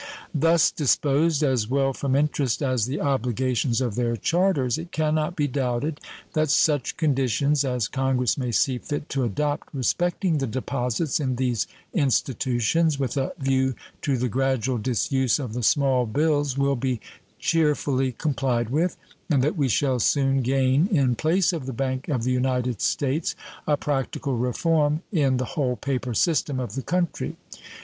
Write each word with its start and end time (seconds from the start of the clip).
Thus 0.33 0.71
disposed, 0.71 1.43
as 1.43 1.69
well 1.69 1.93
from 1.93 2.15
interest 2.15 2.63
as 2.63 2.87
the 2.87 2.99
obligations 2.99 3.81
of 3.81 3.93
their 3.93 4.15
charters, 4.17 4.79
it 4.79 4.91
can 4.91 5.13
not 5.13 5.35
be 5.35 5.47
doubted 5.47 6.01
that 6.33 6.49
such 6.49 6.97
conditions 6.97 7.63
as 7.63 7.87
Congress 7.87 8.35
may 8.35 8.51
see 8.51 8.79
fit 8.79 9.09
to 9.09 9.23
adopt 9.23 9.67
respecting 9.75 10.39
the 10.39 10.47
deposits 10.47 11.19
in 11.19 11.35
these 11.35 11.67
institutions, 11.93 12.97
with 12.97 13.15
a 13.15 13.33
view 13.37 13.75
to 14.01 14.17
the 14.17 14.27
gradual 14.27 14.79
disuse, 14.79 15.37
of 15.37 15.53
the 15.53 15.61
small 15.61 16.07
bills 16.07 16.57
will 16.57 16.75
be 16.75 16.99
cheerfully 17.37 18.11
complied 18.13 18.71
with, 18.71 18.97
and 19.29 19.43
that 19.43 19.55
we 19.55 19.67
shall 19.69 19.99
soon 19.99 20.41
gain 20.41 20.87
in 20.87 21.13
place 21.13 21.53
of 21.53 21.67
the 21.67 21.73
Bank 21.73 22.07
of 22.09 22.23
the 22.23 22.31
United 22.31 22.81
States 22.81 23.35
a 23.67 23.77
practical 23.77 24.35
reform 24.35 25.03
in 25.11 25.37
the 25.37 25.45
whole 25.53 25.75
paper 25.75 26.15
system 26.15 26.59
of 26.59 26.73
the 26.73 26.81
country. 26.81 27.35